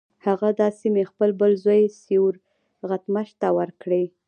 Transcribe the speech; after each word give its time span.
هغه 0.25 0.47
دا 0.59 0.67
سیمې 0.79 1.03
خپل 1.11 1.29
بل 1.41 1.51
زوی 1.63 1.81
سیورغتمش 2.01 3.29
ته 3.41 3.47
ورکړې. 3.57 4.03